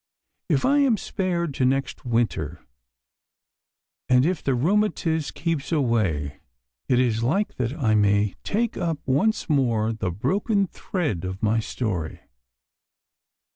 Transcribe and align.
If 0.49 0.65
I 0.65 0.79
am 0.79 0.97
spared 0.97 1.53
to 1.53 1.63
next 1.63 2.05
winter, 2.05 2.65
and 4.09 4.25
if 4.25 4.41
the 4.43 4.55
rheumatiz 4.55 5.29
keeps 5.29 5.71
away, 5.71 6.39
it 6.87 6.99
is 6.99 7.21
like 7.21 7.53
that 7.57 7.73
I 7.77 7.93
may 7.93 8.33
take 8.43 8.77
up 8.77 8.97
once 9.05 9.47
more 9.47 9.93
the 9.93 10.09
broken 10.09 10.65
thread 10.65 11.23
of 11.23 11.43
my 11.43 11.59
story. 11.59 12.19